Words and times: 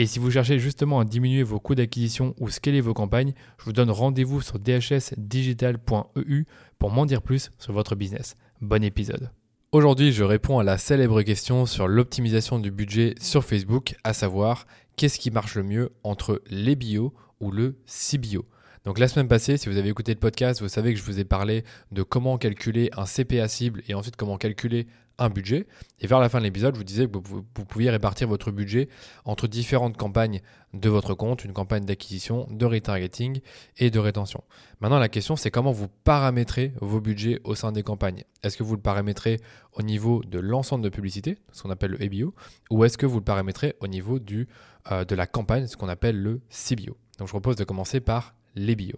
Et 0.00 0.06
si 0.06 0.20
vous 0.20 0.30
cherchez 0.30 0.60
justement 0.60 1.00
à 1.00 1.04
diminuer 1.04 1.42
vos 1.42 1.58
coûts 1.58 1.74
d'acquisition 1.74 2.32
ou 2.38 2.50
scaler 2.50 2.80
vos 2.80 2.94
campagnes, 2.94 3.32
je 3.58 3.64
vous 3.64 3.72
donne 3.72 3.90
rendez-vous 3.90 4.40
sur 4.40 4.60
dhsdigital.eu 4.60 6.44
pour 6.78 6.92
m'en 6.92 7.04
dire 7.04 7.20
plus 7.20 7.50
sur 7.58 7.72
votre 7.72 7.96
business. 7.96 8.36
Bon 8.60 8.84
épisode. 8.84 9.32
Aujourd'hui, 9.72 10.12
je 10.12 10.22
réponds 10.22 10.60
à 10.60 10.62
la 10.62 10.78
célèbre 10.78 11.22
question 11.22 11.66
sur 11.66 11.88
l'optimisation 11.88 12.60
du 12.60 12.70
budget 12.70 13.16
sur 13.20 13.44
Facebook, 13.44 13.96
à 14.04 14.12
savoir 14.12 14.68
qu'est-ce 14.94 15.18
qui 15.18 15.32
marche 15.32 15.56
le 15.56 15.64
mieux 15.64 15.90
entre 16.04 16.42
les 16.48 16.76
bio 16.76 17.12
ou 17.40 17.50
le 17.50 17.74
CBio. 17.84 18.46
Donc 18.84 19.00
la 19.00 19.08
semaine 19.08 19.26
passée, 19.26 19.56
si 19.56 19.68
vous 19.68 19.78
avez 19.78 19.88
écouté 19.88 20.14
le 20.14 20.20
podcast, 20.20 20.62
vous 20.62 20.68
savez 20.68 20.94
que 20.94 21.00
je 21.00 21.04
vous 21.04 21.18
ai 21.18 21.24
parlé 21.24 21.64
de 21.90 22.04
comment 22.04 22.38
calculer 22.38 22.88
un 22.96 23.04
CPA 23.04 23.48
cible 23.48 23.82
et 23.88 23.94
ensuite 23.94 24.14
comment 24.14 24.38
calculer 24.38 24.86
budget. 25.28 25.66
Et 26.00 26.06
vers 26.06 26.20
la 26.20 26.28
fin 26.28 26.38
de 26.38 26.44
l'épisode, 26.44 26.74
je 26.74 26.78
vous 26.78 26.84
disais 26.84 27.06
que 27.06 27.18
vous, 27.18 27.42
pouviez 27.42 27.90
répartir 27.90 28.28
votre 28.28 28.52
budget 28.52 28.88
entre 29.24 29.48
différentes 29.48 29.96
campagnes 29.96 30.40
de 30.74 30.88
votre 30.88 31.14
compte, 31.14 31.44
une 31.44 31.52
campagne 31.52 31.84
d'acquisition, 31.84 32.46
de 32.50 32.64
retargeting 32.64 33.40
et 33.78 33.90
de 33.90 33.98
rétention. 33.98 34.44
Maintenant, 34.80 34.98
la 34.98 35.08
question, 35.08 35.34
c'est 35.34 35.50
comment 35.50 35.72
vous 35.72 35.88
paramétrez 35.88 36.72
vos 36.80 37.00
budgets 37.00 37.40
au 37.42 37.56
sein 37.56 37.72
des 37.72 37.82
campagnes? 37.82 38.22
Est-ce 38.44 38.56
que 38.56 38.62
vous 38.62 38.76
le 38.76 38.80
paramétrez 38.80 39.40
au 39.72 39.82
niveau 39.82 40.22
de 40.22 40.38
l'ensemble 40.38 40.84
de 40.84 40.88
publicité, 40.88 41.38
ce 41.52 41.62
qu'on 41.62 41.70
appelle 41.70 41.92
le 41.92 42.02
ABO, 42.02 42.34
ou 42.70 42.84
est-ce 42.84 42.96
que 42.96 43.06
vous 43.06 43.18
le 43.18 43.24
paramétrez 43.24 43.74
au 43.80 43.88
niveau 43.88 44.20
du, 44.20 44.46
euh, 44.92 45.04
de 45.04 45.14
la 45.16 45.26
campagne, 45.26 45.66
ce 45.66 45.76
qu'on 45.76 45.88
appelle 45.88 46.20
le 46.22 46.40
CBO 46.50 46.96
Donc, 47.18 47.26
je 47.26 47.32
propose 47.32 47.56
de 47.56 47.64
commencer 47.64 48.00
par 48.00 48.34
les 48.54 48.76
bio. 48.76 48.96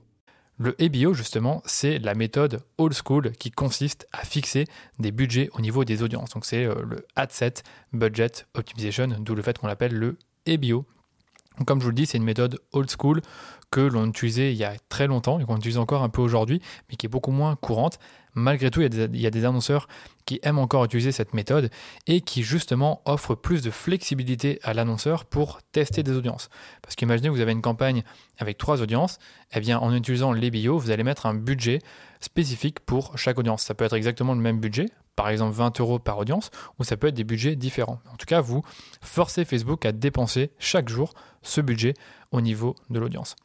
Le 0.63 0.75
EBO, 0.79 1.15
justement, 1.15 1.63
c'est 1.65 1.99
la 1.99 2.15
méthode 2.15 2.61
old 2.77 2.93
school 2.93 3.33
qui 3.33 3.51
consiste 3.51 4.07
à 4.13 4.27
fixer 4.27 4.67
des 4.99 5.11
budgets 5.11 5.49
au 5.55 5.63
niveau 5.63 5.87
des 5.87 6.03
audiences. 6.03 6.29
Donc, 6.35 6.45
c'est 6.45 6.67
euh, 6.67 6.75
le 6.87 7.07
Ad 7.17 7.33
Set 7.33 7.63
Budget 7.95 8.45
Optimization, 8.53 9.09
d'où 9.21 9.35
le 9.35 9.41
fait 9.41 9.57
qu'on 9.57 9.69
l'appelle 9.69 9.95
le 9.95 10.19
EBO. 10.45 10.85
Comme 11.65 11.79
je 11.79 11.85
vous 11.85 11.91
le 11.91 11.95
dis, 11.95 12.05
c'est 12.05 12.19
une 12.19 12.25
méthode 12.25 12.61
old 12.73 12.91
school 12.91 13.23
que 13.71 13.81
l'on 13.81 14.07
utilisait 14.09 14.53
il 14.53 14.59
y 14.59 14.65
a 14.65 14.75
très 14.91 15.07
longtemps 15.07 15.41
et 15.41 15.47
qu'on 15.47 15.57
utilise 15.57 15.79
encore 15.79 16.03
un 16.03 16.11
peu 16.11 16.21
aujourd'hui, 16.21 16.61
mais 16.91 16.97
qui 16.97 17.07
est 17.07 17.09
beaucoup 17.09 17.33
moins 17.33 17.57
courante. 17.57 17.99
Malgré 18.35 18.71
tout, 18.71 18.81
il 18.81 19.17
y, 19.17 19.27
a 19.27 19.31
des, 19.31 19.45
annonceurs 19.45 19.89
qui 20.25 20.39
aiment 20.43 20.59
encore 20.59 20.85
utiliser 20.85 21.13
cette 21.13 21.35
méthode 21.35 21.71
et 22.07 22.21
qui 22.21 22.43
justement 22.43 23.03
offrent 23.05 23.35
plus 23.35 23.63
de 23.63 23.71
flexibilité 23.71 24.61
à 24.63 24.73
l'annonceur 24.75 25.25
pour 25.25 25.61
tester 25.73 26.03
des 26.03 26.13
audiences. 26.13 26.49
Parce 26.83 26.95
qu'imaginez 26.95 27.29
que 27.29 27.33
vous 27.33 27.41
avez 27.41 27.53
une 27.53 27.63
campagne 27.63 28.05
avec 28.39 28.57
trois 28.59 28.83
audiences, 28.83 29.19
eh 29.53 29.61
bien 29.61 29.79
en 29.79 29.95
utilisant 29.95 30.33
les 30.33 30.51
bio, 30.51 30.79
vous 30.79 30.91
allez 30.91 31.05
mettre 31.05 31.27
un 31.27 31.35
budget 31.35 31.81
spécifique 32.21 32.81
pour 32.81 33.19
chaque 33.19 33.39
audience. 33.39 33.63
Ça 33.63 33.75
peut 33.75 33.85
être 33.85 33.95
exactement 33.95 34.35
le 34.35 34.41
même 34.41 34.61
budget, 34.61 34.87
par 35.17 35.29
exemple 35.29 35.55
20 35.55 35.81
euros 35.81 35.99
par 35.99 36.19
audience, 36.19 36.51
ou 36.79 36.85
ça 36.85 36.97
peut 36.97 37.09
être 37.09 37.15
des 37.15 37.25
budgets 37.25 37.57
différents. 37.57 38.01
En 38.13 38.17
tout 38.17 38.27
cas, 38.27 38.41
vous 38.41 38.63
forcez 39.01 39.45
Facebook 39.45 39.85
à 39.85 39.93
dépenser 39.93 40.51
chaque 40.59 40.89
jour 40.89 41.15
ce 41.43 41.61
budget 41.61 41.95
au 42.31 42.41
niveau 42.41 42.77
de 42.91 43.01
l'audience. 43.01 43.37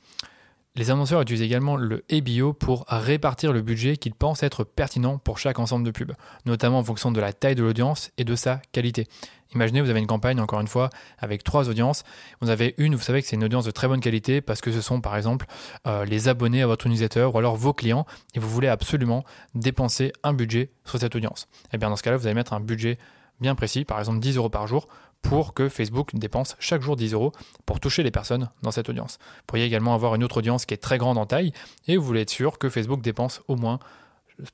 Les 0.78 0.91
annonceurs 0.91 1.22
utilisent 1.22 1.41
également 1.41 1.78
le 1.78 2.03
ABO 2.12 2.52
pour 2.52 2.84
répartir 2.90 3.53
le 3.53 3.62
budget 3.62 3.96
qu'ils 3.96 4.13
pensent 4.13 4.44
être 4.44 4.66
pertinent 4.66 5.18
pour 5.18 5.40
chaque 5.40 5.58
ensemble 5.58 5.86
de 5.86 5.91
pubs, 5.91 6.12
notamment 6.46 6.80
en 6.80 6.84
fonction 6.84 7.13
de 7.13 7.22
la 7.22 7.31
taille 7.31 7.56
de 7.56 7.63
l'audience 7.63 8.12
et 8.18 8.25
de 8.25 8.36
sa 8.36 8.62
qualité. 8.74 9.08
Imaginez, 9.53 9.80
vous 9.80 9.90
avez 9.90 10.02
une 10.02 10.08
campagne, 10.08 10.38
encore 10.41 10.59
une 10.59 10.68
fois, 10.68 10.90
avec 11.18 11.46
trois 11.46 11.69
audiences. 11.69 12.03
Vous 12.41 12.50
avez 12.50 12.75
une, 12.78 12.94
vous 12.96 13.02
savez 13.02 13.22
que 13.22 13.28
c'est 13.30 13.38
une 13.38 13.46
audience 13.46 13.64
de 13.64 13.72
très 13.72 13.88
bonne 13.88 14.02
qualité 14.02 14.41
parce 14.41 14.59
que 14.59 14.69
ce 14.69 14.81
sont, 14.81 15.00
par 15.00 15.16
exemple, 15.16 15.46
euh, 15.88 16.03
les 16.03 16.28
abonnés 16.28 16.62
à 16.62 16.68
votre 16.68 16.90
newsletter 16.90 17.30
ou 17.34 17.38
alors 17.38 17.56
vos 17.56 17.72
clients 17.72 18.06
et 18.34 18.40
vous 18.40 18.50
voulez 18.50 18.68
absolument 18.68 19.24
dépenser 19.53 20.12
un 20.24 20.34
budget 20.34 20.72
sur 20.84 21.00
cette 21.00 21.16
audience. 21.16 21.47
Et 21.66 21.75
eh 21.75 21.78
bien, 21.78 21.90
dans 21.90 21.96
ce 21.96 22.03
cas-là, 22.03 22.18
vous 22.18 22.28
allez 22.28 22.35
mettre 22.35 22.52
un 22.52 22.59
budget 22.59 22.97
bien 23.40 23.56
précis, 23.56 23.85
par 23.85 24.00
exemple 24.00 24.19
10 24.19 24.38
euros 24.38 24.50
par 24.50 24.68
jour, 24.68 24.88
pour 25.30 25.53
que 25.53 25.69
Facebook 25.69 26.12
dépense 26.13 26.56
chaque 26.59 26.81
jour 26.81 26.96
10 26.96 27.13
euros 27.13 27.31
pour 27.66 27.80
toucher 27.80 28.03
les 28.03 28.12
personnes 28.12 28.50
dans 28.62 28.72
cette 28.72 28.90
audience. 28.90 29.18
Vous 29.19 29.44
pourriez 29.47 29.66
également 29.66 29.94
avoir 29.94 30.16
une 30.16 30.24
autre 30.24 30.38
audience 30.38 30.66
qui 30.66 30.74
est 30.74 30.78
très 30.78 30.97
grande 30.97 31.18
en 31.18 31.25
taille 31.25 31.52
et 31.88 31.97
vous 31.97 32.03
voulez 32.03 32.22
être 32.22 32.30
sûr 32.30 32.58
que 32.58 32.69
Facebook 32.69 33.02
dépense 33.02 33.41
au 33.47 33.56
moins 33.56 33.80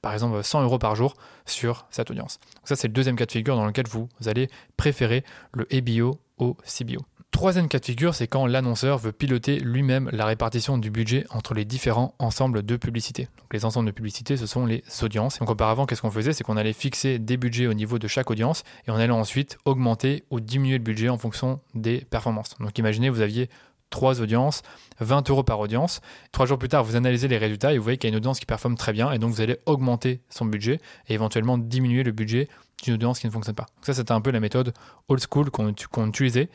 par 0.01 0.13
exemple 0.13 0.43
100 0.43 0.63
euros 0.63 0.79
par 0.79 0.95
jour 0.95 1.15
sur 1.45 1.85
cette 1.89 2.11
audience. 2.11 2.39
Donc 2.55 2.67
ça 2.67 2.75
c'est 2.75 2.87
le 2.87 2.93
deuxième 2.93 3.15
cas 3.15 3.25
de 3.25 3.31
figure 3.31 3.55
dans 3.55 3.65
lequel 3.65 3.87
vous 3.87 4.07
allez 4.25 4.49
préférer 4.77 5.23
le 5.53 5.67
ABO 5.71 6.19
au 6.37 6.55
CBO. 6.65 7.01
Troisième 7.31 7.69
cas 7.69 7.79
de 7.79 7.85
figure, 7.85 8.13
c'est 8.13 8.27
quand 8.27 8.45
l'annonceur 8.45 8.97
veut 8.97 9.13
piloter 9.13 9.59
lui-même 9.59 10.09
la 10.11 10.25
répartition 10.25 10.77
du 10.77 10.91
budget 10.91 11.25
entre 11.29 11.53
les 11.53 11.63
différents 11.63 12.13
ensembles 12.19 12.61
de 12.61 12.75
publicités. 12.75 13.29
Donc 13.39 13.53
les 13.53 13.63
ensembles 13.63 13.87
de 13.87 13.93
publicités, 13.93 14.35
ce 14.35 14.45
sont 14.45 14.65
les 14.65 14.83
audiences. 15.01 15.39
Donc 15.39 15.49
auparavant, 15.49 15.85
qu'est-ce 15.85 16.01
qu'on 16.01 16.11
faisait? 16.11 16.33
C'est 16.33 16.43
qu'on 16.43 16.57
allait 16.57 16.73
fixer 16.73 17.19
des 17.19 17.37
budgets 17.37 17.67
au 17.67 17.73
niveau 17.73 17.99
de 17.99 18.07
chaque 18.07 18.29
audience 18.29 18.63
et 18.85 18.91
on 18.91 18.95
allait 18.95 19.09
ensuite 19.11 19.57
augmenter 19.63 20.25
ou 20.29 20.41
diminuer 20.41 20.77
le 20.77 20.83
budget 20.83 21.07
en 21.07 21.17
fonction 21.17 21.61
des 21.73 22.05
performances. 22.09 22.55
Donc 22.59 22.77
imaginez, 22.77 23.09
vous 23.09 23.21
aviez 23.21 23.49
trois 23.91 24.21
audiences, 24.21 24.61
20 24.99 25.29
euros 25.29 25.43
par 25.43 25.59
audience. 25.59 26.01
Trois 26.31 26.45
jours 26.45 26.57
plus 26.57 26.69
tard, 26.69 26.83
vous 26.83 26.95
analysez 26.95 27.27
les 27.27 27.37
résultats 27.37 27.73
et 27.73 27.77
vous 27.77 27.83
voyez 27.83 27.97
qu'il 27.97 28.09
y 28.09 28.11
a 28.11 28.13
une 28.13 28.17
audience 28.17 28.39
qui 28.39 28.45
performe 28.45 28.75
très 28.75 28.93
bien 28.93 29.11
et 29.11 29.19
donc 29.19 29.31
vous 29.31 29.41
allez 29.41 29.57
augmenter 29.65 30.21
son 30.29 30.45
budget 30.45 30.79
et 31.07 31.13
éventuellement 31.13 31.57
diminuer 31.57 32.03
le 32.03 32.11
budget 32.11 32.49
d'une 32.83 32.95
audience 32.95 33.19
qui 33.19 33.27
ne 33.27 33.31
fonctionne 33.31 33.55
pas. 33.55 33.67
ça, 33.81 33.93
c'était 33.93 34.11
un 34.11 34.21
peu 34.21 34.31
la 34.31 34.39
méthode 34.39 34.73
old 35.07 35.21
school 35.29 35.49
qu'on 35.49 36.07
utilisait 36.07 36.49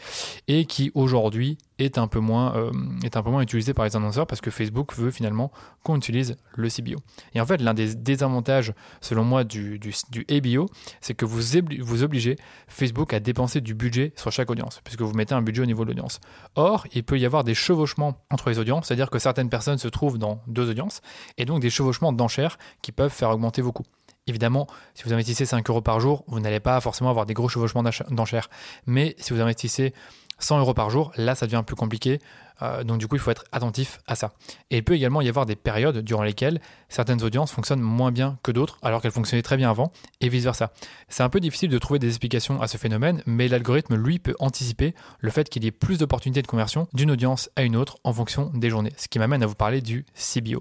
et 0.49 0.65
qui 0.65 0.91
aujourd'hui 0.95 1.59
est 1.79 1.99
un 1.99 2.07
peu 2.09 2.21
moins 2.21 2.57
euh, 2.57 2.71
est 3.05 3.17
un 3.17 3.23
peu 3.23 3.31
moins 3.31 3.43
utilisée 3.43 3.75
par 3.75 3.85
les 3.85 3.97
annonceurs 3.97 4.27
parce 4.27 4.41
que 4.41 4.51
Facebook 4.51 4.95
veut 4.95 5.11
finalement 5.11 5.53
qu'on 5.83 5.97
utilise 5.97 6.37
le 6.55 6.69
CBO. 6.69 6.99
Et 7.35 7.41
en 7.41 7.47
fait, 7.47 7.61
l'un 7.61 7.75
des 7.75 7.95
désavantages, 7.95 8.73
selon 9.01 9.25
moi, 9.25 9.45
du, 9.45 9.79
du, 9.79 9.95
du 10.11 10.27
ABO, 10.31 10.69
c'est 11.01 11.15
que 11.15 11.25
vous, 11.25 11.41
vous 11.81 12.03
obligez 12.03 12.37
Facebook 12.67 13.13
à 13.13 13.21
dépenser 13.21 13.61
du 13.61 13.75
budget 13.75 14.13
sur 14.17 14.33
chaque 14.33 14.51
audience, 14.51 14.81
puisque 14.85 15.03
vous 15.03 15.13
mettez 15.13 15.35
un 15.35 15.43
budget 15.43 15.63
au 15.63 15.67
niveau 15.67 15.85
de 15.85 15.91
l'audience. 15.91 16.21
Or, 16.55 16.87
il 16.93 17.05
peut 17.05 17.19
y 17.19 17.27
avoir 17.27 17.45
des 17.45 17.55
chevauchements 17.55 18.25
entre 18.31 18.51
les 18.51 18.59
audiences, 18.59 18.87
c'est-à-dire 18.87 19.11
que 19.11 19.19
certaines 19.19 19.51
personnes 19.51 19.79
se 19.79 19.89
trouvent 19.89 20.19
dans 20.19 20.43
deux 20.47 20.69
audiences, 20.71 21.01
et 21.37 21.45
donc 21.45 21.61
des 21.61 21.71
chevauchements 21.71 22.13
d'enchères 22.13 22.59
qui 22.83 22.93
peuvent 22.93 23.13
faire 23.13 23.31
augmenter 23.31 23.63
vos 23.63 23.73
coûts. 23.73 23.87
Évidemment, 24.29 24.67
si 24.95 25.05
vous 25.05 25.13
investissez 25.13 25.47
5 25.47 25.69
euros 25.71 25.83
par 25.83 26.01
jour, 26.01 26.25
vous 26.27 26.41
n'allez 26.41 26.59
pas 26.59 26.81
forcément 26.81 27.11
avoir 27.11 27.27
des 27.27 27.35
gros 27.35 27.49
chevauchements 27.49 27.85
d'enchères. 28.11 28.51
Mais 28.87 29.15
si 29.19 29.33
vous 29.33 29.41
investissez 29.41 29.95
100 30.41 30.59
euros 30.59 30.75
par 30.75 30.91
jour, 30.91 31.13
là, 31.17 31.35
ça 31.35 31.47
devient 31.47 31.63
plus 31.65 31.77
compliqué. 31.77 32.21
Euh, 32.63 32.85
donc 32.85 32.99
du 32.99 33.07
coup, 33.07 33.17
il 33.17 33.21
faut 33.21 33.31
être 33.31 33.45
attentif 33.53 34.01
à 34.07 34.15
ça. 34.15 34.33
Et 34.71 34.79
il 34.79 34.85
peut 34.85 34.95
également 34.95 35.21
y 35.21 35.29
avoir 35.29 35.47
des 35.47 35.57
périodes 35.57 35.99
durant 35.99 36.23
lesquelles 36.23 36.61
certaines 36.89 37.23
audiences 37.23 37.53
fonctionnent 37.53 37.81
moins 37.81 38.13
bien 38.13 38.39
que 38.43 38.53
d'autres, 38.53 38.79
alors 38.83 39.03
qu'elles 39.03 39.13
fonctionnaient 39.13 39.43
très 39.43 39.57
bien 39.57 39.71
avant, 39.71 39.91
et 40.21 40.29
vice-versa. 40.29 40.73
C'est 41.09 41.23
un 41.23 41.29
peu 41.29 41.41
difficile 41.41 41.71
de 41.71 41.79
trouver 41.79 41.99
des 41.99 42.09
explications 42.09 42.61
à 42.61 42.69
ce 42.69 42.77
phénomène, 42.77 43.23
mais 43.27 43.49
l'algorithme, 43.49 43.97
lui, 43.97 44.19
peut 44.19 44.35
anticiper 44.39 44.95
le 45.21 45.31
fait 45.31 45.49
qu'il 45.49 45.65
y 45.65 45.67
ait 45.67 45.73
plus 45.73 45.99
d'opportunités 45.99 46.43
de 46.43 46.47
conversion 46.47 46.89
d'une 46.93 47.11
audience 47.11 47.51
à 47.57 47.63
une 47.63 47.77
autre 47.77 47.99
en 48.05 48.13
fonction 48.13 48.51
des 48.55 48.71
journées. 48.71 48.93
Ce 48.97 49.09
qui 49.09 49.19
m'amène 49.19 49.43
à 49.43 49.47
vous 49.47 49.55
parler 49.55 49.81
du 49.81 50.07
CBO. 50.15 50.61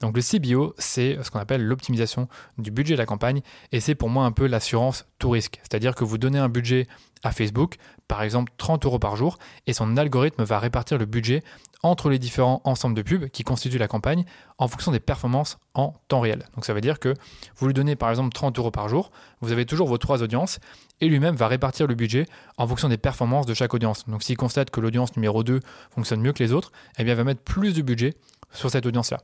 Donc 0.00 0.16
le 0.16 0.22
CBO, 0.22 0.74
c'est 0.78 1.18
ce 1.22 1.30
qu'on 1.30 1.38
appelle 1.38 1.62
l'optimisation 1.62 2.26
du 2.56 2.70
budget 2.70 2.94
de 2.94 2.98
la 2.98 3.06
campagne, 3.06 3.42
et 3.70 3.80
c'est 3.80 3.94
pour 3.94 4.08
moi 4.08 4.24
un 4.24 4.32
peu 4.32 4.46
l'assurance 4.46 5.06
tout 5.18 5.30
risque. 5.30 5.60
C'est-à-dire 5.62 5.94
que 5.94 6.04
vous 6.04 6.16
donnez 6.16 6.38
un 6.38 6.48
budget 6.48 6.86
à 7.22 7.32
Facebook, 7.32 7.76
par 8.08 8.22
exemple 8.22 8.52
30 8.56 8.86
euros 8.86 8.98
par 8.98 9.16
jour, 9.16 9.38
et 9.66 9.72
son 9.72 9.96
algorithme 9.96 10.42
va 10.42 10.58
répartir 10.58 10.98
le 10.98 11.06
budget 11.06 11.42
entre 11.82 12.10
les 12.10 12.18
différents 12.18 12.60
ensembles 12.64 12.94
de 12.94 13.02
pubs 13.02 13.28
qui 13.28 13.42
constituent 13.42 13.78
la 13.78 13.88
campagne 13.88 14.24
en 14.58 14.68
fonction 14.68 14.92
des 14.92 15.00
performances 15.00 15.58
en 15.74 15.94
temps 16.08 16.20
réel. 16.20 16.44
Donc 16.54 16.64
ça 16.64 16.74
veut 16.74 16.80
dire 16.80 16.98
que 16.98 17.14
vous 17.56 17.66
lui 17.66 17.74
donnez 17.74 17.96
par 17.96 18.10
exemple 18.10 18.32
30 18.32 18.58
euros 18.58 18.70
par 18.70 18.88
jour, 18.88 19.10
vous 19.40 19.52
avez 19.52 19.64
toujours 19.64 19.88
vos 19.88 19.98
trois 19.98 20.22
audiences, 20.22 20.58
et 21.00 21.08
lui-même 21.08 21.36
va 21.36 21.48
répartir 21.48 21.86
le 21.86 21.94
budget 21.94 22.26
en 22.58 22.66
fonction 22.66 22.88
des 22.88 22.98
performances 22.98 23.46
de 23.46 23.54
chaque 23.54 23.72
audience. 23.72 24.06
Donc 24.08 24.22
s'il 24.22 24.36
constate 24.36 24.70
que 24.70 24.80
l'audience 24.80 25.16
numéro 25.16 25.42
2 25.42 25.60
fonctionne 25.90 26.20
mieux 26.20 26.32
que 26.32 26.42
les 26.42 26.52
autres, 26.52 26.72
eh 26.98 27.04
bien 27.04 27.14
il 27.14 27.16
va 27.16 27.24
mettre 27.24 27.42
plus 27.42 27.74
de 27.74 27.82
budget 27.82 28.14
sur 28.52 28.70
cette 28.70 28.84
audience-là. 28.84 29.18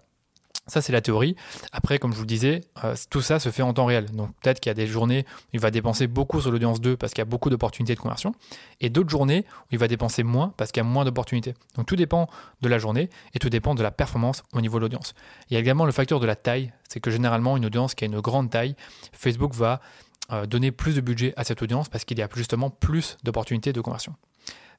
Ça, 0.69 0.83
c'est 0.83 0.93
la 0.93 1.01
théorie. 1.01 1.37
Après, 1.71 1.99
comme 1.99 2.11
je 2.11 2.17
vous 2.17 2.25
le 2.25 2.29
disais, 2.29 2.63
euh, 2.83 2.97
tout 3.09 3.21
ça 3.21 3.39
se 3.39 3.51
fait 3.51 3.63
en 3.63 3.73
temps 3.73 3.87
réel. 3.87 4.07
Donc, 4.11 4.31
peut-être 4.43 4.59
qu'il 4.59 4.71
y 4.71 4.73
a 4.73 4.75
des 4.75 4.89
journées 4.89 5.25
où 5.29 5.51
il 5.55 5.61
va 5.61 5.71
dépenser 5.71 6.09
beaucoup 6.09 6.41
sur 6.41 6.51
l'audience 6.51 6.81
2 6.81 6.97
parce 6.97 7.13
qu'il 7.13 7.21
y 7.21 7.23
a 7.23 7.27
beaucoup 7.27 7.51
d'opportunités 7.51 7.95
de 7.95 8.01
conversion, 8.01 8.35
et 8.81 8.91
d'autres 8.91 9.09
journées 9.09 9.45
où 9.49 9.69
il 9.73 9.79
va 9.79 9.87
dépenser 9.87 10.25
moins 10.25 10.53
parce 10.57 10.73
qu'il 10.73 10.83
y 10.83 10.87
a 10.87 10.89
moins 10.89 11.05
d'opportunités. 11.05 11.55
Donc, 11.77 11.87
tout 11.87 11.95
dépend 11.95 12.29
de 12.63 12.69
la 12.69 12.79
journée 12.79 13.11
et 13.35 13.39
tout 13.39 13.49
dépend 13.49 13.77
de 13.77 13.83
la 13.83 13.93
performance 13.93 14.43
au 14.53 14.61
niveau 14.61 14.79
de 14.79 14.83
l'audience. 14.83 15.15
Il 15.51 15.55
y 15.55 15.57
a 15.57 15.61
également 15.61 15.85
le 15.85 15.93
facteur 15.93 16.19
de 16.19 16.27
la 16.27 16.35
taille. 16.35 16.73
C'est 16.89 16.99
que 16.99 17.13
généralement, 17.13 17.57
une 17.57 17.67
audience 17.67 17.95
qui 17.95 18.05
a 18.05 18.07
une 18.09 18.21
grande 18.21 18.51
taille, 18.51 18.75
Facebook 19.13 19.55
va 19.55 19.81
euh, 20.33 20.47
donner 20.47 20.73
plus 20.73 20.97
de 20.97 21.01
budget 21.01 21.33
à 21.37 21.45
cette 21.45 21.63
audience 21.63 21.89
parce 21.89 22.05
qu'il 22.05 22.19
y 22.19 22.23
a 22.23 22.29
justement 22.35 22.71
plus 22.71 23.17
d'opportunités 23.23 23.73
de 23.73 23.81
conversion. 23.81 24.15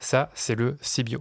Ça, 0.01 0.29
c'est 0.33 0.55
le 0.55 0.77
CBO. 0.81 1.19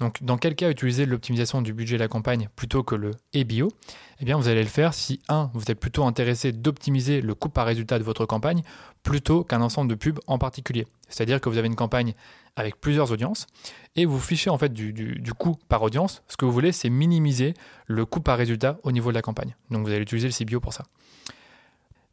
Donc, 0.00 0.22
dans 0.22 0.38
quel 0.38 0.54
cas 0.56 0.70
utiliser 0.70 1.04
l'optimisation 1.04 1.60
du 1.60 1.74
budget 1.74 1.96
de 1.96 2.02
la 2.02 2.08
campagne 2.08 2.48
plutôt 2.56 2.82
que 2.82 2.94
le 2.94 3.10
EBO 3.34 3.70
Eh 4.18 4.24
bien, 4.24 4.38
vous 4.38 4.48
allez 4.48 4.62
le 4.62 4.68
faire 4.68 4.94
si, 4.94 5.20
un, 5.28 5.50
vous 5.52 5.70
êtes 5.70 5.78
plutôt 5.78 6.04
intéressé 6.04 6.52
d'optimiser 6.52 7.20
le 7.20 7.34
coût 7.34 7.50
par 7.50 7.66
résultat 7.66 7.98
de 7.98 8.04
votre 8.04 8.24
campagne 8.24 8.62
plutôt 9.02 9.44
qu'un 9.44 9.60
ensemble 9.60 9.90
de 9.90 9.94
pubs 9.94 10.18
en 10.26 10.38
particulier. 10.38 10.86
C'est-à-dire 11.08 11.38
que 11.38 11.50
vous 11.50 11.58
avez 11.58 11.66
une 11.66 11.76
campagne 11.76 12.14
avec 12.56 12.80
plusieurs 12.80 13.12
audiences 13.12 13.46
et 13.94 14.06
vous 14.06 14.18
fichez 14.18 14.48
en 14.48 14.56
fait 14.56 14.72
du, 14.72 14.92
du 14.92 15.34
coût 15.34 15.58
par 15.68 15.82
audience. 15.82 16.22
Ce 16.28 16.38
que 16.38 16.46
vous 16.46 16.52
voulez, 16.52 16.72
c'est 16.72 16.90
minimiser 16.90 17.52
le 17.86 18.06
coût 18.06 18.20
par 18.20 18.38
résultat 18.38 18.78
au 18.82 18.92
niveau 18.92 19.10
de 19.10 19.14
la 19.14 19.22
campagne. 19.22 19.54
Donc, 19.70 19.86
vous 19.86 19.92
allez 19.92 20.02
utiliser 20.02 20.28
le 20.28 20.32
CBO 20.32 20.60
pour 20.60 20.72
ça. 20.72 20.84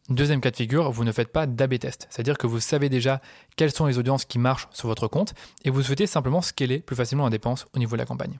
Deuxième 0.09 0.39
cas 0.39 0.51
de 0.51 0.55
figure, 0.55 0.89
vous 0.89 1.03
ne 1.03 1.11
faites 1.11 1.33
pas 1.33 1.47
d'AB 1.47 1.79
test, 1.79 2.07
c'est-à-dire 2.09 2.37
que 2.37 2.47
vous 2.47 2.61
savez 2.61 2.87
déjà 2.87 3.21
quelles 3.57 3.71
sont 3.71 3.87
les 3.87 3.97
audiences 3.97 4.23
qui 4.23 4.39
marchent 4.39 4.69
sur 4.71 4.87
votre 4.87 5.09
compte 5.09 5.33
et 5.65 5.69
vous 5.69 5.81
souhaitez 5.81 6.07
simplement 6.07 6.41
scaler 6.41 6.79
plus 6.79 6.95
facilement 6.95 7.25
la 7.25 7.29
dépense 7.29 7.67
au 7.73 7.79
niveau 7.79 7.97
de 7.97 8.01
la 8.01 8.05
campagne. 8.05 8.39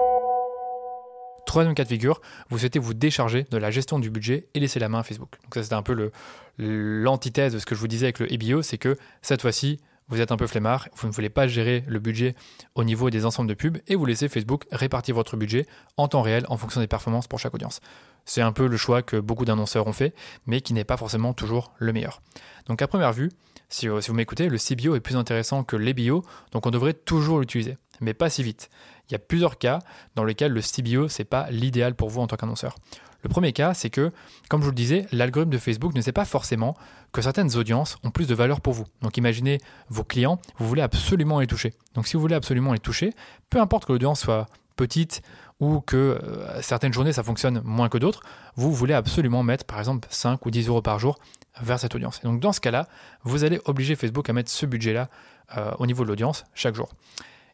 Troisième 1.45 1.75
cas 1.75 1.83
de 1.83 1.89
figure, 1.89 2.21
vous 2.49 2.59
souhaitez 2.59 2.79
vous 2.79 2.93
décharger 2.93 3.45
de 3.49 3.57
la 3.57 3.71
gestion 3.71 3.99
du 3.99 4.09
budget 4.09 4.47
et 4.53 4.59
laisser 4.59 4.79
la 4.79 4.89
main 4.89 4.99
à 4.99 5.03
Facebook. 5.03 5.37
Donc 5.43 5.55
ça 5.55 5.63
c'était 5.63 5.75
un 5.75 5.83
peu 5.83 6.11
l'antithèse 6.57 7.53
de 7.53 7.59
ce 7.59 7.65
que 7.65 7.75
je 7.75 7.79
vous 7.79 7.87
disais 7.87 8.05
avec 8.05 8.19
le 8.19 8.31
EBO, 8.31 8.61
c'est 8.61 8.77
que 8.77 8.97
cette 9.21 9.41
fois-ci, 9.41 9.79
vous 10.07 10.19
êtes 10.19 10.31
un 10.31 10.37
peu 10.37 10.45
flemmard, 10.45 10.89
vous 10.95 11.07
ne 11.07 11.13
voulez 11.13 11.29
pas 11.29 11.47
gérer 11.47 11.83
le 11.87 11.99
budget 11.99 12.35
au 12.75 12.83
niveau 12.83 13.09
des 13.09 13.25
ensembles 13.25 13.47
de 13.47 13.53
pubs 13.53 13.77
et 13.87 13.95
vous 13.95 14.05
laissez 14.05 14.27
Facebook 14.27 14.65
répartir 14.71 15.15
votre 15.15 15.37
budget 15.37 15.65
en 15.95 16.09
temps 16.09 16.21
réel 16.21 16.45
en 16.49 16.57
fonction 16.57 16.81
des 16.81 16.87
performances 16.87 17.27
pour 17.27 17.39
chaque 17.39 17.53
audience. 17.53 17.79
C'est 18.25 18.41
un 18.41 18.51
peu 18.51 18.67
le 18.67 18.77
choix 18.77 19.01
que 19.01 19.17
beaucoup 19.17 19.45
d'annonceurs 19.45 19.87
ont 19.87 19.93
fait, 19.93 20.13
mais 20.45 20.61
qui 20.61 20.73
n'est 20.73 20.83
pas 20.83 20.97
forcément 20.97 21.33
toujours 21.33 21.73
le 21.77 21.93
meilleur. 21.93 22.21
Donc 22.67 22.81
à 22.81 22.87
première 22.87 23.13
vue, 23.13 23.31
si, 23.69 23.87
vous 23.87 24.13
m'écoutez, 24.13 24.49
le 24.49 24.57
CBO 24.57 24.95
est 24.95 24.99
plus 24.99 25.15
intéressant 25.15 25.63
que 25.63 25.77
l'EBO, 25.77 26.25
donc 26.51 26.65
on 26.65 26.71
devrait 26.71 26.93
toujours 26.93 27.39
l'utiliser, 27.39 27.77
mais 28.01 28.13
pas 28.13 28.29
si 28.29 28.43
vite. 28.43 28.69
Il 29.11 29.15
y 29.15 29.15
a 29.15 29.19
plusieurs 29.19 29.57
cas 29.57 29.79
dans 30.15 30.23
lesquels 30.23 30.53
le 30.53 30.61
CBO, 30.61 31.07
n'est 31.19 31.25
pas 31.25 31.51
l'idéal 31.51 31.95
pour 31.95 32.09
vous 32.09 32.21
en 32.21 32.27
tant 32.27 32.37
qu'annonceur. 32.37 32.75
Le 33.23 33.29
premier 33.29 33.51
cas, 33.53 33.73
c'est 33.73 33.89
que, 33.89 34.09
comme 34.49 34.61
je 34.61 34.65
vous 34.65 34.71
le 34.71 34.75
disais, 34.75 35.05
l'algorithme 35.11 35.51
de 35.51 35.57
Facebook 35.57 35.93
ne 35.93 36.01
sait 36.01 36.11
pas 36.13 36.25
forcément 36.25 36.75
que 37.11 37.21
certaines 37.21 37.55
audiences 37.57 37.97
ont 38.03 38.09
plus 38.09 38.27
de 38.27 38.33
valeur 38.33 38.61
pour 38.61 38.73
vous. 38.73 38.85
Donc 39.01 39.17
imaginez 39.17 39.59
vos 39.89 40.03
clients, 40.03 40.39
vous 40.57 40.67
voulez 40.67 40.81
absolument 40.81 41.39
les 41.39 41.47
toucher. 41.47 41.73
Donc 41.93 42.07
si 42.07 42.13
vous 42.15 42.21
voulez 42.21 42.35
absolument 42.35 42.73
les 42.73 42.79
toucher, 42.79 43.13
peu 43.49 43.59
importe 43.59 43.85
que 43.85 43.91
l'audience 43.91 44.21
soit 44.21 44.47
petite 44.75 45.21
ou 45.59 45.81
que 45.81 45.97
euh, 45.97 46.61
certaines 46.61 46.93
journées 46.93 47.13
ça 47.13 47.21
fonctionne 47.21 47.61
moins 47.63 47.89
que 47.89 47.99
d'autres, 47.99 48.23
vous 48.55 48.73
voulez 48.73 48.93
absolument 48.95 49.43
mettre 49.43 49.65
par 49.65 49.77
exemple 49.77 50.07
5 50.09 50.43
ou 50.45 50.49
10 50.49 50.69
euros 50.69 50.81
par 50.81 50.97
jour 50.97 51.19
vers 51.61 51.79
cette 51.79 51.93
audience. 51.93 52.21
Et 52.23 52.27
donc 52.27 52.39
dans 52.39 52.53
ce 52.53 52.61
cas-là, 52.61 52.87
vous 53.23 53.43
allez 53.43 53.59
obliger 53.65 53.95
Facebook 53.95 54.29
à 54.29 54.33
mettre 54.33 54.49
ce 54.49 54.65
budget-là 54.65 55.09
euh, 55.57 55.71
au 55.77 55.85
niveau 55.85 56.03
de 56.03 56.09
l'audience 56.09 56.45
chaque 56.55 56.75
jour. 56.75 56.89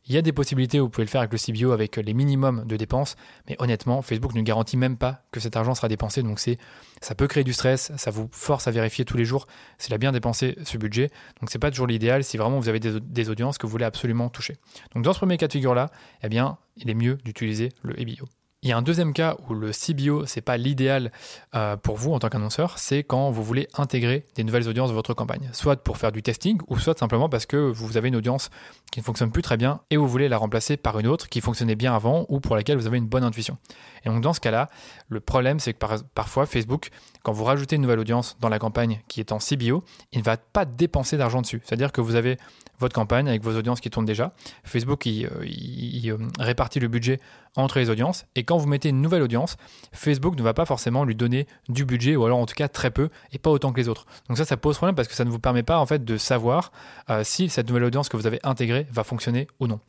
Il 0.08 0.16
y 0.16 0.18
a 0.18 0.22
des 0.22 0.32
possibilités 0.32 0.80
où 0.80 0.86
vous 0.86 0.90
pouvez 0.90 1.04
le 1.04 1.10
faire 1.10 1.22
avec 1.22 1.34
le 1.34 1.38
CBO 1.38 1.72
avec 1.72 1.98
les 1.98 2.14
minimums 2.14 2.66
de 2.66 2.78
dépenses, 2.78 3.16
mais 3.50 3.58
honnêtement, 3.60 4.02
Facebook 4.02 4.34
ne 4.36 4.42
garantit 4.42 4.78
même 4.78 4.98
pas 4.98 5.24
que 5.32 5.40
cet 5.40 5.58
argent 5.58 5.76
sera 5.76 5.90
dépensé. 5.90 6.24
Donc 6.24 6.40
c'est, 6.40 6.58
ça 7.02 7.14
peut 7.14 7.28
créer 7.28 7.44
du 7.44 7.54
stress, 7.54 7.92
ça 7.98 8.10
vous 8.10 8.30
force 8.32 8.68
à 8.68 8.72
vérifier 8.72 9.04
tous 9.04 9.18
les 9.18 9.26
jours 9.26 9.48
s'il 9.78 9.94
a 9.94 9.98
bien 9.98 10.14
dépensé 10.14 10.56
ce 10.64 10.78
budget. 10.78 11.10
Donc 11.42 11.50
c'est 11.52 11.60
pas 11.60 11.72
toujours 11.72 11.88
l'idéal 11.88 12.24
si 12.24 12.38
vraiment 12.38 12.60
vous 12.60 12.70
avez 12.70 12.80
des, 12.80 13.00
des, 13.00 13.30
audiences 13.30 13.58
que 13.58 13.66
vous 13.66 13.72
voulez 13.72 13.86
absolument 13.86 14.30
toucher. 14.30 14.56
Donc 14.96 15.04
dans 15.04 15.12
ce 15.12 15.20
premier 15.20 15.38
cas 15.38 15.48
de 15.48 15.52
figure 15.52 15.76
là, 15.76 15.92
eh 16.24 16.30
bien, 16.30 16.58
il 16.78 16.90
est 16.90 16.96
mieux 16.96 17.18
d'utiliser 17.26 17.70
le 17.82 18.00
EBO. 18.00 18.28
Il 18.68 18.72
y 18.72 18.74
a 18.74 18.78
un 18.78 18.82
deuxième 18.82 19.14
cas 19.14 19.38
où 19.48 19.54
le 19.54 19.72
CBO, 19.72 20.26
c'est 20.26 20.42
pas 20.42 20.58
l'idéal 20.58 21.14
euh, 21.56 21.78
pour 21.78 21.96
vous 21.96 22.12
en 22.12 22.20
tant 22.20 22.28
qu'annonceur, 22.28 22.78
c'est 22.78 23.02
quand 23.02 23.32
vous 23.32 23.42
voulez 23.42 23.70
intégrer 23.78 24.26
des 24.36 24.44
nouvelles 24.44 24.68
audiences 24.68 24.90
dans 24.90 24.94
votre 24.94 25.14
campagne, 25.14 25.50
soit 25.54 25.82
pour 25.82 25.96
faire 25.96 26.12
du 26.12 26.22
testing, 26.22 26.60
ou 26.68 26.78
soit 26.78 27.00
simplement 27.00 27.30
parce 27.30 27.46
que 27.46 27.56
vous 27.56 27.96
avez 27.96 28.10
une 28.10 28.18
audience 28.18 28.50
qui 28.92 29.00
ne 29.00 29.06
fonctionne 29.06 29.32
plus 29.32 29.42
très 29.42 29.56
bien 29.56 29.80
et 29.90 29.96
vous 29.96 30.06
voulez 30.06 30.28
la 30.28 30.38
remplacer 30.38 30.76
par 30.76 31.00
une 31.00 31.08
autre 31.08 31.30
qui 31.30 31.40
fonctionnait 31.40 31.76
bien 31.76 31.96
avant 31.96 32.26
ou 32.28 32.42
pour 32.42 32.58
laquelle 32.58 32.78
vous 32.78 32.88
avez 32.88 32.98
une 32.98 33.08
bonne 33.08 33.24
intuition. 33.24 33.58
Et 34.04 34.10
donc 34.10 34.20
dans 34.20 34.34
ce 34.34 34.42
cas-là, 34.42 34.70
le 35.08 35.22
problème 35.22 35.62
c'est 35.62 35.72
que 35.72 35.86
parfois 36.14 36.46
Facebook, 36.46 36.90
quand 37.24 37.32
vous 37.32 37.46
rajoutez 37.46 37.78
une 37.78 37.84
nouvelle 37.84 38.00
audience 38.00 38.36
dans 38.42 38.50
la 38.50 38.60
campagne 38.60 39.00
qui 39.08 39.22
est 39.22 39.32
en 39.32 39.38
CBO, 39.38 39.82
il 40.12 40.20
ne 40.20 40.24
va 40.26 40.36
pas 40.36 40.66
dépenser 40.66 41.16
d'argent 41.16 41.42
dessus. 41.42 41.62
C'est-à-dire 41.64 41.94
que 41.94 42.02
vous 42.02 42.16
avez 42.16 42.38
votre 42.80 42.94
campagne 42.94 43.28
avec 43.28 43.44
vos 43.44 43.56
audiences 43.56 43.82
qui 43.82 43.90
tournent 43.90 44.06
déjà. 44.06 44.34
Facebook, 44.64 45.06
il, 45.06 45.26
euh, 45.26 46.14
euh, 46.14 46.18
répartit 46.40 46.80
le 46.80 46.88
budget 46.88 47.20
entre 47.56 47.80
les 47.80 47.90
audiences. 47.90 48.26
Et 48.36 48.44
quand 48.44 48.58
vous 48.58 48.68
mettez 48.68 48.90
une 48.90 49.02
nouvelle 49.02 49.22
audience, 49.22 49.58
Facebook 49.94 50.36
ne 50.36 50.44
va 50.44 50.54
pas 50.54 50.66
forcément 50.66 51.04
lui 51.04 51.16
donner 51.16 51.48
du 51.70 51.86
budget, 51.86 52.16
ou 52.16 52.26
alors 52.26 52.38
en 52.38 52.46
tout 52.46 52.56
cas 52.56 52.68
très 52.68 52.92
peu, 52.92 53.10
et 53.32 53.40
pas 53.40 53.50
autant 53.50 53.72
que 53.72 53.80
les 53.80 53.90
autres. 53.90 54.06
Donc 54.28 54.38
ça, 54.38 54.46
ça 54.46 54.58
pose 54.58 54.78
problème 54.78 54.96
parce 54.96 55.08
que 55.08 55.16
ça 55.16 55.26
ne 55.26 55.30
vous 55.30 55.40
permet 55.40 55.64
pas 55.64 55.80
en 55.80 55.86
fait 55.86 56.06
de 56.06 56.18
savoir 56.18 56.72
euh, 57.10 57.24
si 57.24 57.50
cette 57.50 57.68
nouvelle 57.68 57.86
audience 57.86 58.10
que 58.10 58.18
vous 58.18 58.28
avez 58.28 58.40
intégrée 58.44 58.88
va 58.92 59.04
fonctionner 59.04 59.48
ou 59.60 59.68
non. 59.68 59.80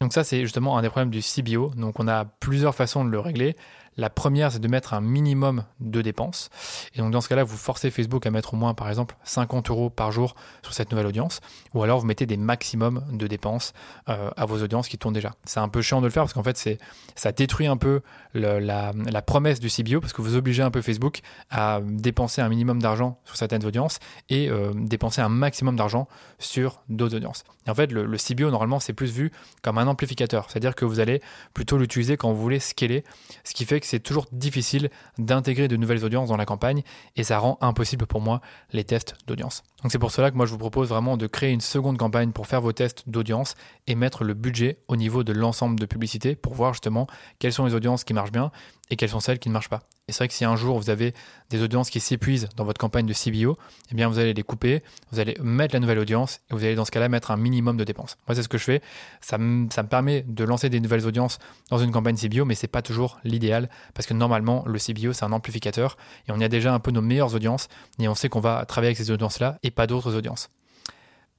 Donc 0.00 0.12
ça, 0.12 0.24
c'est 0.24 0.42
justement 0.42 0.76
un 0.76 0.82
des 0.82 0.90
problèmes 0.90 1.10
du 1.10 1.20
CBO. 1.20 1.72
Donc 1.76 1.98
on 1.98 2.06
a 2.06 2.24
plusieurs 2.24 2.74
façons 2.74 3.04
de 3.04 3.10
le 3.10 3.18
régler. 3.18 3.56
La 3.96 4.10
première, 4.10 4.52
c'est 4.52 4.58
de 4.58 4.68
mettre 4.68 4.94
un 4.94 5.00
minimum 5.00 5.64
de 5.80 6.02
dépenses. 6.02 6.50
Et 6.94 6.98
donc 6.98 7.12
dans 7.12 7.20
ce 7.20 7.28
cas-là, 7.28 7.44
vous 7.44 7.56
forcez 7.56 7.90
Facebook 7.90 8.26
à 8.26 8.30
mettre 8.30 8.54
au 8.54 8.56
moins, 8.56 8.74
par 8.74 8.88
exemple, 8.88 9.16
50 9.24 9.70
euros 9.70 9.88
par 9.88 10.12
jour 10.12 10.34
sur 10.62 10.74
cette 10.74 10.90
nouvelle 10.90 11.06
audience. 11.06 11.40
Ou 11.74 11.82
alors 11.82 12.00
vous 12.00 12.06
mettez 12.06 12.26
des 12.26 12.36
maximums 12.36 13.04
de 13.12 13.26
dépenses 13.26 13.72
euh, 14.08 14.30
à 14.36 14.44
vos 14.44 14.62
audiences 14.62 14.88
qui 14.88 14.98
tournent 14.98 15.14
déjà. 15.14 15.34
C'est 15.44 15.60
un 15.60 15.68
peu 15.68 15.80
chiant 15.80 16.00
de 16.00 16.06
le 16.06 16.12
faire 16.12 16.24
parce 16.24 16.34
qu'en 16.34 16.42
fait, 16.42 16.58
c'est, 16.58 16.78
ça 17.14 17.32
détruit 17.32 17.66
un 17.66 17.76
peu 17.76 18.02
la, 18.34 18.92
promesse 19.22 19.60
du 19.60 19.68
CBO 19.68 20.00
parce 20.00 20.12
que 20.12 20.20
vous 20.20 20.36
obligez 20.36 20.62
un 20.62 20.70
peu 20.70 20.82
Facebook 20.82 21.20
à 21.50 21.80
dépenser 21.82 22.42
un 22.42 22.48
minimum 22.48 22.82
d'argent 22.82 23.18
sur 23.24 23.36
certaines 23.36 23.64
audiences 23.64 23.98
et 24.28 24.50
euh, 24.50 24.72
dépenser 24.74 25.20
un 25.22 25.28
maximum 25.28 25.74
d'argent 25.74 26.06
sur 26.38 26.82
d'autres 26.88 27.16
audiences. 27.16 27.44
Et 27.66 27.70
en 27.70 27.74
fait, 27.74 27.90
le, 27.90 28.04
le 28.04 28.18
CBO, 28.18 28.50
normalement, 28.50 28.78
c'est 28.78 28.92
plus 28.92 29.10
vu 29.10 29.32
comme 29.62 29.78
un 29.78 29.86
amplificateur. 29.86 30.50
C'est-à-dire 30.50 30.74
que 30.74 30.84
vous 30.84 31.00
allez 31.00 31.22
plutôt 31.54 31.78
l'utiliser 31.78 32.16
quand 32.16 32.32
vous 32.32 32.40
voulez 32.40 32.60
scaler, 32.60 33.04
ce 33.42 33.54
qui 33.54 33.64
fait 33.64 33.80
que 33.80 33.85
c'est 33.86 34.00
toujours 34.00 34.26
difficile 34.32 34.90
d'intégrer 35.18 35.68
de 35.68 35.76
nouvelles 35.76 36.04
audiences 36.04 36.28
dans 36.28 36.36
la 36.36 36.44
campagne 36.44 36.82
et 37.16 37.24
ça 37.24 37.38
rend 37.38 37.56
impossible 37.60 38.06
pour 38.06 38.20
moi 38.20 38.40
les 38.72 38.84
tests 38.84 39.14
d'audience. 39.26 39.62
Donc 39.82 39.92
c'est 39.92 39.98
pour 39.98 40.10
cela 40.10 40.30
que 40.30 40.36
moi 40.36 40.46
je 40.46 40.52
vous 40.52 40.58
propose 40.58 40.88
vraiment 40.88 41.16
de 41.16 41.26
créer 41.26 41.52
une 41.52 41.60
seconde 41.60 41.96
campagne 41.96 42.32
pour 42.32 42.46
faire 42.46 42.60
vos 42.60 42.72
tests 42.72 43.08
d'audience 43.08 43.54
et 43.86 43.94
mettre 43.94 44.24
le 44.24 44.34
budget 44.34 44.78
au 44.88 44.96
niveau 44.96 45.24
de 45.24 45.32
l'ensemble 45.32 45.78
de 45.78 45.86
publicité 45.86 46.34
pour 46.34 46.54
voir 46.54 46.72
justement 46.74 47.06
quelles 47.38 47.52
sont 47.52 47.64
les 47.64 47.74
audiences 47.74 48.04
qui 48.04 48.14
marchent 48.14 48.32
bien 48.32 48.50
et 48.90 48.96
quelles 48.96 49.08
sont 49.08 49.20
celles 49.20 49.38
qui 49.38 49.48
ne 49.48 49.52
marchent 49.52 49.68
pas. 49.68 49.82
Et 50.08 50.12
c'est 50.12 50.18
vrai 50.18 50.28
que 50.28 50.34
si 50.34 50.44
un 50.44 50.54
jour 50.54 50.78
vous 50.78 50.90
avez 50.90 51.14
des 51.50 51.62
audiences 51.62 51.90
qui 51.90 51.98
s'épuisent 51.98 52.48
dans 52.56 52.64
votre 52.64 52.80
campagne 52.80 53.06
de 53.06 53.12
CBO, 53.12 53.58
eh 53.90 53.94
bien 53.94 54.08
vous 54.08 54.18
allez 54.18 54.34
les 54.34 54.42
couper, 54.42 54.82
vous 55.10 55.18
allez 55.18 55.36
mettre 55.42 55.74
la 55.74 55.80
nouvelle 55.80 55.98
audience 55.98 56.40
et 56.50 56.54
vous 56.54 56.64
allez 56.64 56.76
dans 56.76 56.84
ce 56.84 56.92
cas-là 56.92 57.08
mettre 57.08 57.30
un 57.32 57.36
minimum 57.36 57.76
de 57.76 57.84
dépenses. 57.84 58.16
Moi 58.28 58.36
c'est 58.36 58.42
ce 58.42 58.48
que 58.48 58.58
je 58.58 58.64
fais. 58.64 58.82
Ça 59.20 59.38
me, 59.38 59.68
permet 59.88 60.22
de 60.22 60.44
lancer 60.44 60.70
des 60.70 60.80
nouvelles 60.80 61.06
audiences 61.06 61.38
dans 61.70 61.78
une 61.78 61.90
campagne 61.90 62.16
CBO, 62.16 62.44
mais 62.44 62.54
c'est 62.54 62.68
pas 62.68 62.82
toujours 62.82 63.18
l'idéal 63.24 63.68
parce 63.94 64.06
que 64.06 64.14
normalement 64.14 64.64
le 64.66 64.78
CBO 64.78 65.12
c'est 65.12 65.24
un 65.24 65.32
amplificateur 65.32 65.96
et 66.28 66.32
on 66.32 66.38
y 66.38 66.44
a 66.44 66.48
déjà 66.48 66.72
un 66.72 66.78
peu 66.78 66.92
nos 66.92 67.02
meilleures 67.02 67.34
audiences 67.34 67.68
et 67.98 68.08
on 68.08 68.14
sait 68.14 68.28
qu'on 68.28 68.40
va 68.40 68.64
travailler 68.64 68.90
avec 68.90 68.98
ces 68.98 69.10
audiences-là 69.10 69.58
et 69.62 69.70
pas 69.70 69.86
d'autres 69.86 70.14
audiences. 70.14 70.50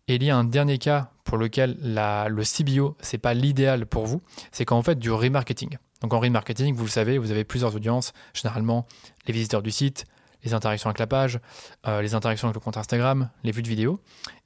Et 0.10 0.16
il 0.16 0.24
y 0.24 0.30
a 0.30 0.38
un 0.38 0.46
dernier 0.46 0.78
cas 0.78 1.12
pour 1.26 1.38
lequel 1.38 1.78
le 1.82 2.44
CBO, 2.44 2.96
c'est 3.02 3.18
pas 3.18 3.34
l'idéal 3.34 3.86
pour 3.86 4.06
vous, 4.06 4.22
c'est 4.52 4.64
quand 4.64 4.78
vous 4.78 4.84
faites 4.84 5.00
du 5.00 5.12
remarketing. 5.12 5.78
Donc 6.02 6.14
en 6.14 6.20
remarketing, 6.20 6.76
vous 6.76 6.86
le 6.86 6.90
savez, 6.90 7.18
vous 7.18 7.32
avez 7.32 7.44
plusieurs 7.44 7.76
audiences, 7.76 8.14
généralement 8.34 8.86
les 9.26 9.34
visiteurs 9.34 9.62
du 9.62 9.72
site, 9.72 10.06
les 10.44 10.54
interactions 10.54 10.90
avec 10.90 11.00
la 11.00 11.08
page, 11.08 11.40
euh, 11.88 12.02
les 12.02 12.14
interactions 12.14 12.48
avec 12.48 12.56
le 12.56 12.60
compte 12.60 12.78
Instagram, 12.78 13.30
les 13.44 13.52
vues 13.52 13.64
de 13.64 13.68
vidéo. 13.68 14.00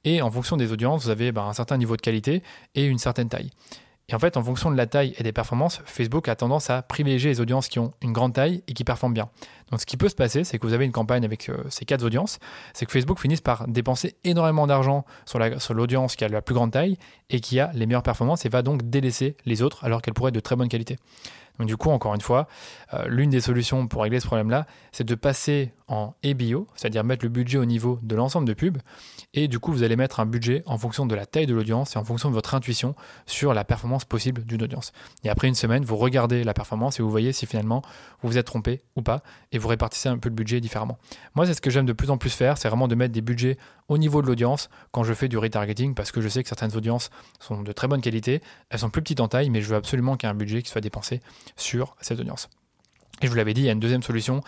Et 0.04 0.22
en 0.22 0.30
fonction 0.30 0.56
des 0.56 0.72
audiences, 0.72 1.04
vous 1.04 1.10
avez 1.10 1.32
bah, 1.32 1.42
un 1.42 1.52
certain 1.52 1.76
niveau 1.76 1.96
de 1.96 2.02
qualité 2.02 2.42
et 2.74 2.84
une 2.84 2.98
certaine 2.98 3.28
taille. 3.28 3.50
Et 4.08 4.14
en 4.14 4.18
fait, 4.18 4.36
en 4.36 4.42
fonction 4.42 4.70
de 4.70 4.76
la 4.76 4.86
taille 4.86 5.14
et 5.16 5.22
des 5.22 5.32
performances, 5.32 5.80
Facebook 5.86 6.28
a 6.28 6.34
tendance 6.34 6.70
à 6.70 6.82
privilégier 6.82 7.30
les 7.30 7.40
audiences 7.40 7.68
qui 7.68 7.78
ont 7.78 7.92
une 8.02 8.12
grande 8.12 8.34
taille 8.34 8.62
et 8.66 8.74
qui 8.74 8.84
performent 8.84 9.14
bien. 9.14 9.30
Donc 9.70 9.80
ce 9.80 9.86
qui 9.86 9.96
peut 9.96 10.08
se 10.08 10.14
passer, 10.14 10.44
c'est 10.44 10.58
que 10.58 10.66
vous 10.66 10.74
avez 10.74 10.84
une 10.84 10.92
campagne 10.92 11.24
avec 11.24 11.48
euh, 11.48 11.56
ces 11.70 11.84
quatre 11.84 12.04
audiences, 12.04 12.38
c'est 12.74 12.84
que 12.84 12.92
Facebook 12.92 13.20
finisse 13.20 13.40
par 13.40 13.68
dépenser 13.68 14.16
énormément 14.24 14.66
d'argent 14.66 15.06
sur 15.24 15.38
l'audience 15.72 16.16
qui 16.16 16.24
a 16.24 16.28
la 16.28 16.42
plus 16.42 16.54
grande 16.54 16.72
taille 16.72 16.98
et 17.30 17.40
qui 17.40 17.60
a 17.60 17.70
les 17.74 17.86
meilleures 17.86 18.02
performances 18.02 18.44
et 18.44 18.48
va 18.48 18.62
donc 18.62 18.82
délaisser 18.82 19.36
les 19.46 19.62
autres 19.62 19.84
alors 19.84 20.02
qu'elles 20.02 20.14
pourraient 20.14 20.28
être 20.30 20.34
de 20.34 20.40
très 20.40 20.56
bonne 20.56 20.68
qualité. 20.68 20.98
Donc 21.58 21.68
du 21.68 21.76
coup, 21.76 21.90
encore 21.90 22.14
une 22.14 22.20
fois, 22.20 22.48
euh, 22.94 23.04
l'une 23.08 23.30
des 23.30 23.40
solutions 23.40 23.86
pour 23.86 24.02
régler 24.02 24.20
ce 24.20 24.26
problème-là, 24.26 24.66
c'est 24.90 25.04
de 25.04 25.14
passer 25.14 25.72
en 25.92 26.14
EBO, 26.22 26.66
c'est-à-dire 26.74 27.04
mettre 27.04 27.22
le 27.22 27.28
budget 27.28 27.58
au 27.58 27.66
niveau 27.66 27.98
de 28.02 28.16
l'ensemble 28.16 28.48
de 28.48 28.54
pubs. 28.54 28.78
Et 29.34 29.46
du 29.46 29.58
coup, 29.58 29.72
vous 29.72 29.82
allez 29.82 29.94
mettre 29.94 30.20
un 30.20 30.26
budget 30.26 30.62
en 30.64 30.78
fonction 30.78 31.04
de 31.04 31.14
la 31.14 31.26
taille 31.26 31.44
de 31.44 31.54
l'audience 31.54 31.96
et 31.96 31.98
en 31.98 32.04
fonction 32.04 32.30
de 32.30 32.34
votre 32.34 32.54
intuition 32.54 32.94
sur 33.26 33.52
la 33.52 33.62
performance 33.62 34.06
possible 34.06 34.42
d'une 34.44 34.62
audience. 34.62 34.92
Et 35.22 35.28
après 35.28 35.48
une 35.48 35.54
semaine, 35.54 35.84
vous 35.84 35.98
regardez 35.98 36.44
la 36.44 36.54
performance 36.54 36.98
et 36.98 37.02
vous 37.02 37.10
voyez 37.10 37.34
si 37.34 37.44
finalement 37.44 37.82
vous 38.22 38.30
vous 38.30 38.38
êtes 38.38 38.46
trompé 38.46 38.80
ou 38.96 39.02
pas 39.02 39.22
et 39.52 39.58
vous 39.58 39.68
répartissez 39.68 40.08
un 40.08 40.16
peu 40.16 40.30
le 40.30 40.34
budget 40.34 40.62
différemment. 40.62 40.96
Moi, 41.34 41.44
c'est 41.44 41.52
ce 41.52 41.60
que 41.60 41.68
j'aime 41.68 41.84
de 41.84 41.92
plus 41.92 42.08
en 42.08 42.16
plus 42.16 42.30
faire, 42.30 42.56
c'est 42.56 42.68
vraiment 42.68 42.88
de 42.88 42.94
mettre 42.94 43.12
des 43.12 43.20
budgets 43.20 43.58
au 43.88 43.98
niveau 43.98 44.22
de 44.22 44.26
l'audience 44.26 44.70
quand 44.92 45.04
je 45.04 45.12
fais 45.12 45.28
du 45.28 45.36
retargeting 45.36 45.94
parce 45.94 46.10
que 46.10 46.22
je 46.22 46.28
sais 46.28 46.42
que 46.42 46.48
certaines 46.48 46.74
audiences 46.74 47.10
sont 47.38 47.60
de 47.60 47.72
très 47.72 47.86
bonne 47.86 48.00
qualité, 48.00 48.40
elles 48.70 48.78
sont 48.78 48.88
plus 48.88 49.02
petites 49.02 49.20
en 49.20 49.28
taille, 49.28 49.50
mais 49.50 49.60
je 49.60 49.68
veux 49.68 49.76
absolument 49.76 50.16
qu'il 50.16 50.26
y 50.26 50.30
ait 50.30 50.34
un 50.34 50.38
budget 50.38 50.62
qui 50.62 50.70
soit 50.70 50.80
dépensé 50.80 51.20
sur 51.56 51.96
cette 52.00 52.18
audience. 52.18 52.48
Et 53.20 53.26
je 53.26 53.30
vous 53.30 53.36
l'avais 53.36 53.52
dit, 53.52 53.60
il 53.60 53.66
y 53.66 53.68
a 53.68 53.72
une 53.72 53.80
deuxième 53.80 54.02
solution, 54.02 54.40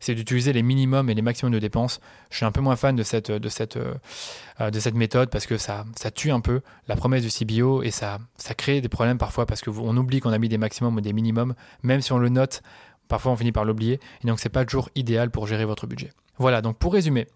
c'est 0.00 0.14
d'utiliser 0.14 0.52
les 0.52 0.62
minimums 0.62 1.10
et 1.10 1.14
les 1.14 1.22
maximums 1.22 1.52
de 1.52 1.58
dépenses. 1.58 2.00
Je 2.30 2.36
suis 2.36 2.46
un 2.46 2.52
peu 2.52 2.60
moins 2.60 2.76
fan 2.76 2.96
de 2.96 3.02
cette, 3.02 3.30
de 3.30 3.48
cette, 3.48 3.76
euh, 3.76 4.70
de 4.70 4.80
cette 4.80 4.94
méthode 4.94 5.30
parce 5.30 5.46
que 5.46 5.56
ça, 5.56 5.84
ça 5.96 6.10
tue 6.10 6.30
un 6.30 6.40
peu 6.40 6.60
la 6.86 6.96
promesse 6.96 7.22
du 7.22 7.30
CBO 7.30 7.82
et 7.82 7.90
ça, 7.90 8.18
ça 8.36 8.54
crée 8.54 8.80
des 8.80 8.88
problèmes 8.88 9.18
parfois 9.18 9.46
parce 9.46 9.62
qu'on 9.62 9.96
oublie 9.96 10.20
qu'on 10.20 10.32
a 10.32 10.38
mis 10.38 10.48
des 10.48 10.58
maximums 10.58 10.96
ou 10.96 11.00
des 11.00 11.12
minimums, 11.12 11.54
même 11.82 12.00
si 12.00 12.12
on 12.12 12.18
le 12.18 12.28
note, 12.28 12.62
parfois 13.08 13.32
on 13.32 13.36
finit 13.36 13.52
par 13.52 13.64
l'oublier, 13.64 14.00
et 14.22 14.26
donc 14.26 14.38
c'est 14.38 14.48
pas 14.48 14.64
toujours 14.64 14.90
idéal 14.94 15.30
pour 15.30 15.46
gérer 15.46 15.64
votre 15.64 15.86
budget. 15.86 16.12
Voilà, 16.38 16.62
donc 16.62 16.78
pour 16.78 16.92
résumer, 16.92 17.26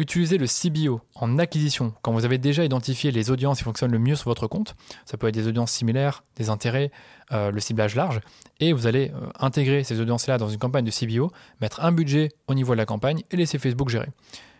Utilisez 0.00 0.38
le 0.38 0.46
CBO 0.46 1.02
en 1.14 1.38
acquisition 1.38 1.92
quand 2.00 2.14
vous 2.14 2.24
avez 2.24 2.38
déjà 2.38 2.64
identifié 2.64 3.10
les 3.10 3.30
audiences 3.30 3.58
qui 3.58 3.64
fonctionnent 3.64 3.92
le 3.92 3.98
mieux 3.98 4.16
sur 4.16 4.30
votre 4.30 4.46
compte. 4.46 4.74
Ça 5.04 5.18
peut 5.18 5.28
être 5.28 5.34
des 5.34 5.46
audiences 5.46 5.72
similaires, 5.72 6.24
des 6.36 6.48
intérêts, 6.48 6.90
euh, 7.32 7.50
le 7.50 7.60
ciblage 7.60 7.94
large. 7.94 8.22
Et 8.60 8.72
vous 8.72 8.86
allez 8.86 9.10
euh, 9.10 9.28
intégrer 9.38 9.84
ces 9.84 10.00
audiences-là 10.00 10.38
dans 10.38 10.48
une 10.48 10.56
campagne 10.56 10.86
de 10.86 10.90
CBO, 10.90 11.30
mettre 11.60 11.84
un 11.84 11.92
budget 11.92 12.30
au 12.48 12.54
niveau 12.54 12.72
de 12.72 12.78
la 12.78 12.86
campagne 12.86 13.24
et 13.30 13.36
laisser 13.36 13.58
Facebook 13.58 13.90
gérer. 13.90 14.08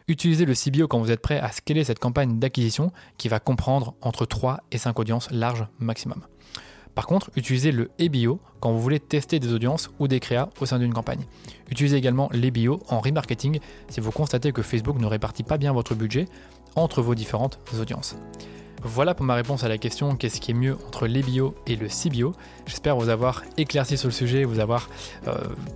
Utilisez 0.09 0.45
le 0.45 0.53
CBO 0.53 0.89
quand 0.89 0.99
vous 0.99 1.11
êtes 1.11 1.23
prêt 1.23 1.41
à 1.41 1.51
scaler 1.53 1.85
cette 1.85 2.01
campagne 2.01 2.39
d'acquisition 2.39 2.93
qui 3.17 3.29
va 3.29 3.41
comprendre 3.41 3.95
entre 4.03 4.27
3 4.27 4.61
et 4.73 4.77
5 4.77 4.99
audiences 4.99 5.31
larges 5.31 5.67
maximum. 5.79 6.23
Par 6.95 7.07
contre, 7.07 7.31
utilisez 7.37 7.73
le 7.73 7.91
EBO 7.99 8.41
quand 8.61 8.73
vous 8.73 8.81
voulez 8.81 9.01
tester 9.01 9.39
des 9.39 9.53
audiences 9.53 9.91
ou 9.99 10.09
des 10.09 10.21
créas 10.21 10.51
au 10.61 10.67
sein 10.67 10.79
d'une 10.79 10.93
campagne. 10.93 11.25
Utilisez 11.71 11.97
également 11.97 12.29
l'EBO 12.33 12.81
en 12.89 13.01
remarketing 13.01 13.61
si 13.89 14.01
vous 14.01 14.11
constatez 14.11 14.53
que 14.53 14.63
Facebook 14.63 14.99
ne 14.99 15.07
répartit 15.07 15.45
pas 15.45 15.59
bien 15.59 15.73
votre 15.73 15.95
budget 15.95 16.27
entre 16.77 17.03
vos 17.03 17.15
différentes 17.15 17.59
audiences. 17.79 18.17
Voilà 18.83 19.15
pour 19.15 19.27
ma 19.27 19.35
réponse 19.35 19.63
à 19.63 19.69
la 19.69 19.79
question 19.79 20.17
qu'est-ce 20.17 20.41
qui 20.41 20.53
est 20.53 20.55
mieux 20.55 20.77
entre 20.87 21.07
les 21.07 21.23
bio 21.23 21.55
et 21.67 21.77
le 21.77 21.87
CBO. 21.89 22.35
J'espère 22.67 22.97
vous 22.97 23.09
avoir 23.09 23.43
éclairci 23.59 23.99
sur 23.99 24.09
le 24.09 24.13
sujet, 24.13 24.45
vous 24.45 24.59
avoir 24.59 24.89
euh, 25.29 25.35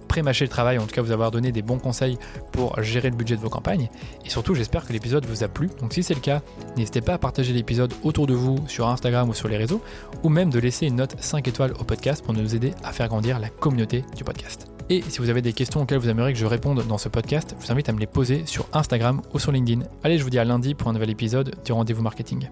pré-mâché 0.08 0.44
le 0.44 0.48
travail, 0.48 0.78
en 0.78 0.86
tout 0.86 0.94
cas 0.94 1.02
vous 1.02 1.12
avoir 1.12 1.30
donné 1.30 1.52
des 1.52 1.62
bons 1.62 1.78
conseils 1.78 2.18
pour 2.52 2.82
gérer 2.82 3.10
le 3.10 3.16
budget 3.16 3.36
de 3.36 3.40
vos 3.40 3.50
campagnes. 3.50 3.88
Et 4.24 4.30
surtout, 4.30 4.54
j'espère 4.54 4.86
que 4.86 4.92
l'épisode 4.92 5.26
vous 5.26 5.44
a 5.44 5.48
plu. 5.48 5.68
Donc 5.80 5.92
si 5.92 6.02
c'est 6.02 6.14
le 6.14 6.20
cas, 6.20 6.40
n'hésitez 6.76 7.02
pas 7.02 7.14
à 7.14 7.18
partager 7.18 7.52
l'épisode 7.52 7.92
autour 8.02 8.26
de 8.26 8.34
vous 8.34 8.56
sur 8.68 8.88
Instagram 8.88 9.28
ou 9.28 9.34
sur 9.34 9.48
les 9.48 9.56
réseaux, 9.56 9.82
ou 10.22 10.28
même 10.28 10.50
de 10.50 10.58
laisser 10.58 10.86
une 10.86 10.96
note 10.96 11.16
5 11.18 11.46
étoiles 11.46 11.72
au 11.78 11.84
podcast 11.84 12.24
pour 12.24 12.32
nous 12.32 12.54
aider 12.54 12.72
à 12.82 12.92
faire 12.92 13.08
grandir 13.08 13.38
la 13.38 13.50
communauté 13.50 14.04
du 14.16 14.24
podcast. 14.24 14.66
Et 14.90 15.02
si 15.08 15.18
vous 15.18 15.30
avez 15.30 15.42
des 15.42 15.52
questions 15.52 15.82
auxquelles 15.82 15.98
vous 15.98 16.08
aimeriez 16.08 16.34
que 16.34 16.38
je 16.38 16.46
réponde 16.46 16.86
dans 16.86 16.98
ce 16.98 17.08
podcast, 17.08 17.54
je 17.58 17.66
vous 17.66 17.72
invite 17.72 17.88
à 17.88 17.92
me 17.92 18.00
les 18.00 18.06
poser 18.06 18.44
sur 18.46 18.66
Instagram 18.72 19.22
ou 19.32 19.38
sur 19.38 19.50
LinkedIn. 19.50 19.84
Allez, 20.02 20.18
je 20.18 20.24
vous 20.24 20.30
dis 20.30 20.38
à 20.38 20.44
lundi 20.44 20.74
pour 20.74 20.88
un 20.88 20.92
nouvel 20.92 21.10
épisode 21.10 21.54
du 21.64 21.72
rendez-vous 21.72 22.02
marketing. 22.02 22.48